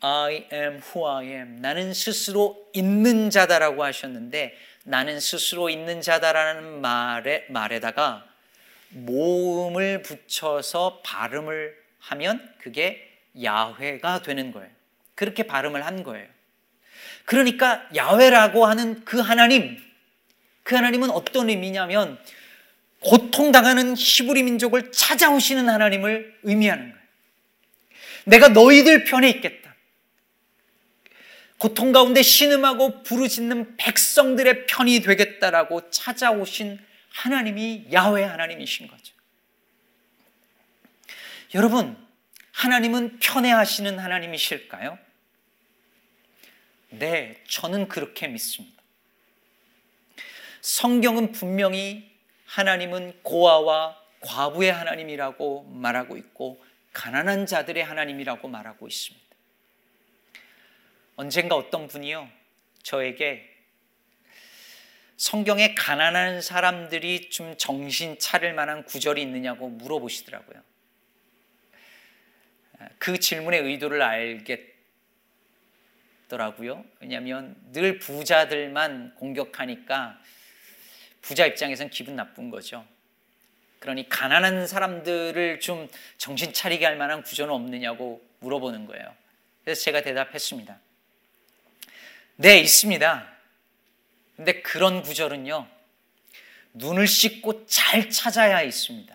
I 0.00 0.48
am 0.52 0.80
who 0.82 1.06
I 1.06 1.26
am. 1.26 1.56
나는 1.56 1.92
스스로 1.92 2.70
있는 2.72 3.28
자다라고 3.28 3.84
하셨는데 3.84 4.56
나는 4.84 5.20
스스로 5.20 5.68
있는 5.68 6.00
자다라는 6.00 6.80
말에 6.80 7.46
말에다가 7.50 8.26
모음을 8.88 10.02
붙여서 10.02 11.02
발음을 11.04 11.78
하면 11.98 12.54
그게 12.58 13.18
야훼가 13.40 14.22
되는 14.22 14.52
거예요. 14.52 14.70
그렇게 15.14 15.42
발음을 15.42 15.84
한 15.84 16.02
거예요. 16.02 16.26
그러니까 17.24 17.86
야훼라고 17.94 18.66
하는 18.66 19.04
그 19.04 19.18
하나님 19.18 19.78
그 20.62 20.74
하나님은 20.74 21.10
어떤 21.10 21.48
의미냐면 21.48 22.18
고통당하는 23.00 23.94
히브리 23.96 24.42
민족을 24.42 24.92
찾아오시는 24.92 25.68
하나님을 25.68 26.38
의미하는 26.42 26.90
거예요. 26.90 27.00
내가 28.24 28.48
너희들 28.48 29.04
편에 29.04 29.28
있겠다. 29.30 29.74
고통 31.58 31.92
가운데 31.92 32.22
신음하고 32.22 33.02
부르짖는 33.02 33.76
백성들의 33.76 34.66
편이 34.66 35.00
되겠다라고 35.00 35.90
찾아오신 35.90 36.78
하나님이 37.10 37.86
야훼 37.92 38.22
하나님이신 38.24 38.86
거죠. 38.88 39.14
여러분, 41.54 41.96
하나님은 42.52 43.18
편애하시는 43.18 43.98
하나님이실까요? 43.98 44.98
네, 46.90 47.42
저는 47.48 47.88
그렇게 47.88 48.26
믿습니다. 48.28 48.82
성경은 50.60 51.32
분명히 51.32 52.10
하나님은 52.46 53.22
고아와 53.22 53.96
과부의 54.20 54.72
하나님이라고 54.72 55.64
말하고 55.64 56.16
있고 56.16 56.62
가난한 56.92 57.46
자들의 57.46 57.82
하나님이라고 57.82 58.48
말하고 58.48 58.88
있습니다. 58.88 59.26
언젠가 61.16 61.54
어떤 61.54 61.86
분이요, 61.86 62.28
저에게 62.82 63.48
성경에 65.16 65.74
가난한 65.74 66.42
사람들이 66.42 67.30
좀 67.30 67.56
정신 67.56 68.18
차릴 68.18 68.54
만한 68.54 68.84
구절이 68.84 69.22
있느냐고 69.22 69.68
물어보시더라고요. 69.68 70.62
그 72.98 73.20
질문의 73.20 73.60
의도를 73.60 74.02
알겠 74.02 74.79
더라고요. 76.30 76.84
왜냐하면 77.00 77.54
늘 77.72 77.98
부자들만 77.98 79.16
공격하니까 79.16 80.18
부자 81.20 81.44
입장에선 81.44 81.90
기분 81.90 82.16
나쁜 82.16 82.48
거죠. 82.50 82.86
그러니 83.80 84.08
가난한 84.08 84.66
사람들을 84.66 85.60
좀 85.60 85.88
정신 86.16 86.52
차리게 86.52 86.86
할 86.86 86.96
만한 86.96 87.22
구조는 87.22 87.52
없느냐고 87.52 88.26
물어보는 88.38 88.86
거예요. 88.86 89.14
그래서 89.64 89.82
제가 89.82 90.02
대답했습니다. 90.02 90.78
네, 92.36 92.58
있습니다. 92.60 93.30
근데 94.36 94.62
그런 94.62 95.02
구절은요, 95.02 95.66
눈을 96.72 97.06
씻고 97.06 97.66
잘 97.66 98.08
찾아야 98.08 98.62
있습니다. 98.62 99.14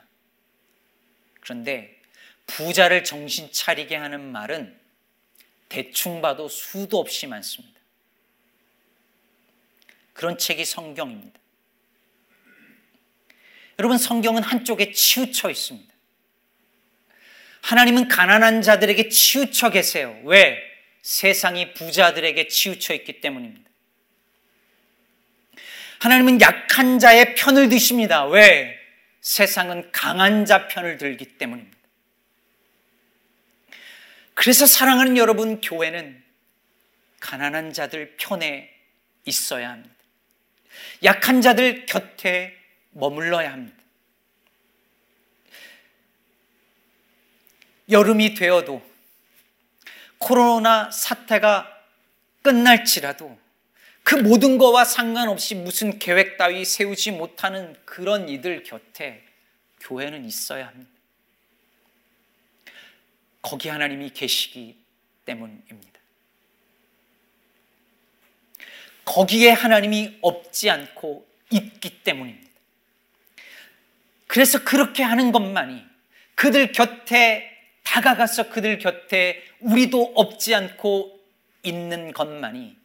그런데 1.39 1.99
부자를 2.45 3.03
정신 3.03 3.51
차리게 3.51 3.95
하는 3.95 4.31
말은 4.31 4.84
대충 5.69 6.21
봐도 6.21 6.47
수도 6.47 6.99
없이 6.99 7.27
많습니다. 7.27 7.79
그런 10.13 10.37
책이 10.37 10.63
성경입니다. 10.65 11.39
여러분, 13.79 13.97
성경은 13.97 14.43
한쪽에 14.43 14.91
치우쳐 14.91 15.49
있습니다. 15.49 15.93
하나님은 17.61 18.07
가난한 18.07 18.61
자들에게 18.61 19.09
치우쳐 19.09 19.71
계세요. 19.71 20.17
왜? 20.23 20.57
세상이 21.01 21.73
부자들에게 21.73 22.47
치우쳐 22.47 22.93
있기 22.93 23.21
때문입니다. 23.21 23.69
하나님은 25.99 26.39
약한 26.41 26.99
자의 26.99 27.35
편을 27.35 27.69
드십니다. 27.69 28.25
왜? 28.25 28.77
세상은 29.21 29.91
강한 29.91 30.45
자 30.45 30.67
편을 30.67 30.97
들기 30.97 31.37
때문입니다. 31.37 31.74
그래서 34.35 34.67
사랑하는 34.67 35.17
여러분, 35.17 35.59
교회는 35.59 36.23
가난한 37.19 37.73
자들 37.73 38.17
편에 38.17 38.69
있어야 39.25 39.71
합니다. 39.71 39.95
약한 41.03 41.41
자들 41.41 41.87
곁에 41.87 42.55
머물러야 42.91 43.51
합니다. 43.51 43.75
여름이 47.89 48.35
되어도 48.35 48.81
코로나 50.17 50.91
사태가 50.91 51.71
끝날지라도 52.41 53.37
그 54.03 54.15
모든 54.15 54.57
거와 54.57 54.85
상관없이 54.85 55.55
무슨 55.55 55.97
계획 55.97 56.37
따위 56.37 56.63
세우지 56.63 57.11
못하는 57.11 57.75
그런 57.85 58.29
이들 58.29 58.63
곁에 58.63 59.23
교회는 59.79 60.25
있어야 60.25 60.67
합니다. 60.67 60.94
거기 63.45 63.69
하나님이 63.69 64.09
계시기 64.09 64.75
때문입니다. 65.23 65.99
거기에 69.05 69.51
하나님이 69.51 70.17
없지 70.21 70.71
않고 70.71 71.27
있기 71.51 72.01
때문입니다. 72.01 72.49
그래서 74.25 74.63
그렇게 74.63 75.03
하는 75.03 75.31
것만이 75.31 75.85
그들 76.33 76.71
곁에 76.71 77.55
다가가서 77.83 78.49
그들 78.49 78.79
곁에 78.79 79.43
우리도 79.59 80.13
없지 80.15 80.55
않고 80.55 81.23
있는 81.61 82.13
것만이 82.13 82.75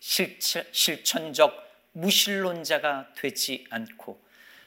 실천 0.00 1.32
적 1.32 1.56
무신론자가 1.92 3.12
되지 3.18 3.66
않고 3.70 4.20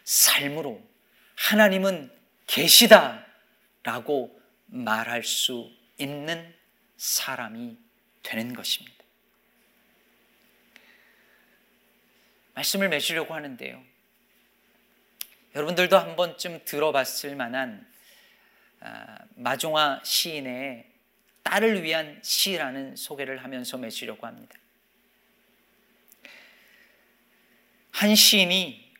삶으로 0.05 0.81
하나님은 1.35 2.09
계시다라고 2.47 3.25
말할 4.67 5.23
수 5.23 5.71
있는 5.97 6.54
사람이 6.97 7.78
되는 8.23 8.54
것입니다. 8.54 8.95
말씀을 12.54 12.89
맺으려고 12.89 13.34
하는데요. 13.34 13.84
여러분들도 15.54 15.97
한 15.97 16.15
번쯤 16.15 16.65
들어봤을 16.65 17.36
만한 17.36 17.88
아, 18.80 19.17
마종화 19.36 20.01
시인의 20.04 20.91
딸을 21.43 21.84
위한 21.84 22.19
시라는 22.23 22.95
소개를 22.95 23.43
하면서 23.43 23.78
맺으려고 23.78 24.28
합니다. 24.28 24.58
한 27.91 28.15
시인이 28.15 28.93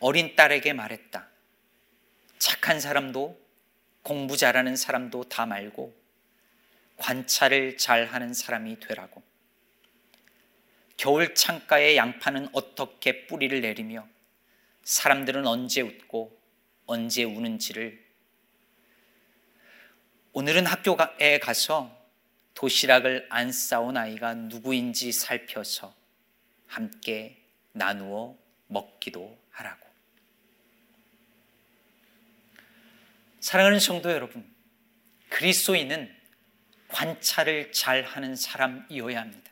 어린 0.00 0.34
딸에게 0.34 0.72
말했다. 0.72 1.28
착한 2.38 2.80
사람도 2.80 3.43
공부 4.04 4.36
잘하는 4.36 4.76
사람도 4.76 5.24
다 5.24 5.46
말고 5.46 5.94
관찰을 6.98 7.78
잘하는 7.78 8.34
사람이 8.34 8.78
되라고. 8.78 9.22
겨울 10.96 11.34
창가의 11.34 11.96
양파는 11.96 12.50
어떻게 12.52 13.26
뿌리를 13.26 13.60
내리며 13.60 14.06
사람들은 14.84 15.46
언제 15.46 15.80
웃고 15.80 16.38
언제 16.86 17.24
우는지를 17.24 18.04
오늘은 20.34 20.66
학교에 20.66 21.38
가서 21.38 21.90
도시락을 22.54 23.26
안 23.30 23.50
싸온 23.52 23.96
아이가 23.96 24.34
누구인지 24.34 25.12
살펴서 25.12 25.94
함께 26.66 27.42
나누어 27.72 28.36
먹기도 28.66 29.38
하라고. 29.50 29.93
사랑하는 33.44 33.78
성도 33.78 34.10
여러분, 34.10 34.42
그리스도인은 35.28 36.10
관찰을 36.88 37.72
잘 37.72 38.02
하는 38.02 38.36
사람이어야 38.36 39.20
합니다. 39.20 39.50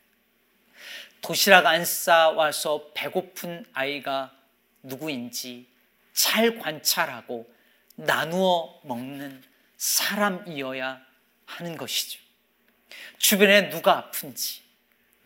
도시락 1.21 1.67
안 1.67 1.85
싸와서 1.85 2.89
배고픈 2.95 3.63
아이가 3.71 4.35
누구인지 4.81 5.67
잘 6.11 6.57
관찰하고 6.57 7.53
나누어 7.93 8.81
먹는 8.83 9.43
사람이어야 9.77 10.99
하는 11.45 11.77
것이죠. 11.77 12.19
주변에 13.19 13.69
누가 13.69 13.99
아픈지, 13.99 14.63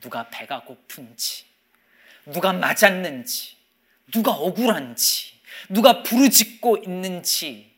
누가 0.02 0.28
배가 0.28 0.66
고픈지, 0.66 1.46
누가 2.26 2.52
맞았는지, 2.52 3.56
누가 4.12 4.34
억울한지, 4.34 5.40
누가 5.70 6.04
부르짖고 6.04 6.80
있는지 6.80 7.77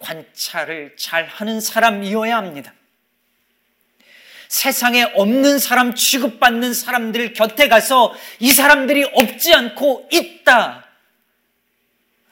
관찰을 0.00 0.96
잘 0.96 1.26
하는 1.26 1.60
사람이어야 1.60 2.36
합니다. 2.36 2.74
세상에 4.48 5.04
없는 5.14 5.60
사람 5.60 5.94
취급받는 5.94 6.74
사람들 6.74 7.34
곁에 7.34 7.68
가서 7.68 8.12
이 8.40 8.50
사람들이 8.50 9.04
없지 9.14 9.54
않고 9.54 10.08
있다. 10.10 10.88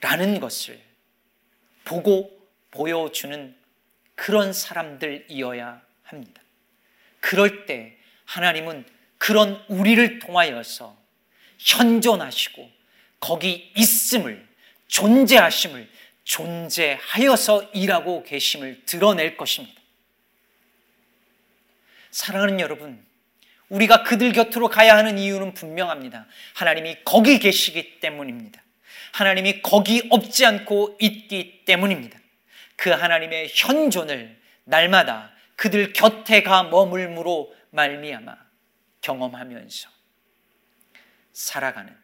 라는 0.01 0.41
것을 0.41 0.81
보고 1.85 2.37
보여주는 2.73 3.55
그런 4.17 4.53
사람들이어야 4.53 5.81
합니다. 6.03 6.43
그럴 7.21 7.67
때 7.67 7.97
하나님은 8.25 8.85
그런 9.19 9.65
우리를 9.69 10.19
통하여서 10.19 10.97
현존하시고 11.59 12.71
거기 13.21 13.73
있음을 13.77 14.47
존재하심을 14.89 15.89
존재하여서 16.29 17.71
일하고 17.73 18.23
계심을 18.23 18.85
드러낼 18.85 19.37
것입니다. 19.37 19.81
사랑하는 22.11 22.61
여러분, 22.61 23.03
우리가 23.71 24.03
그들 24.03 24.33
곁으로 24.33 24.69
가야 24.69 24.97
하는 24.97 25.19
이유는 25.19 25.55
분명합니다. 25.55 26.27
하나님이 26.55 26.99
거기 27.05 27.39
계시기 27.39 28.01
때문입니다. 28.01 28.63
하나님이 29.13 29.63
거기 29.63 30.07
없지 30.11 30.45
않고 30.45 30.99
있기 31.01 31.65
때문입니다. 31.65 32.19
그 32.77 32.91
하나님의 32.91 33.51
현존을 33.55 34.39
날마다 34.65 35.33
그들 35.57 35.95
곁에 35.95 36.43
가 36.43 36.63
머물므로 36.63 37.55
말미암아 37.71 38.37
경험하면서 39.01 39.89
살아가는 41.33 41.97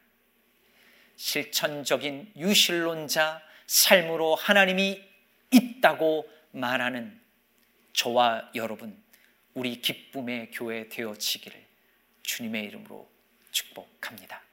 실천적인 1.16 2.32
유실론자 2.37 3.42
삶으로 3.66 4.35
하나님이 4.35 5.03
있다고 5.50 6.31
말하는 6.53 7.20
저와 7.92 8.50
여러분, 8.55 9.03
우리 9.55 9.81
기쁨의 9.81 10.50
교회 10.53 10.88
되어지기를 10.88 11.64
주님의 12.22 12.64
이름으로 12.64 13.09
축복합니다. 13.53 14.43